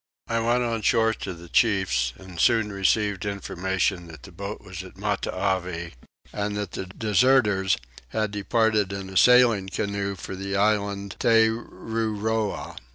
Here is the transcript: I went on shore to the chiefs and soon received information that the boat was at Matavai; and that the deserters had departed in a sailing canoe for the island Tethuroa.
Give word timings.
I 0.27 0.39
went 0.39 0.63
on 0.63 0.81
shore 0.81 1.13
to 1.13 1.35
the 1.35 1.47
chiefs 1.47 2.11
and 2.17 2.39
soon 2.39 2.71
received 2.71 3.23
information 3.23 4.07
that 4.07 4.23
the 4.23 4.31
boat 4.31 4.59
was 4.59 4.81
at 4.81 4.97
Matavai; 4.97 5.93
and 6.33 6.57
that 6.57 6.71
the 6.71 6.87
deserters 6.87 7.77
had 8.07 8.31
departed 8.31 8.91
in 8.91 9.11
a 9.11 9.15
sailing 9.15 9.69
canoe 9.69 10.15
for 10.15 10.35
the 10.35 10.55
island 10.55 11.17
Tethuroa. 11.19 12.77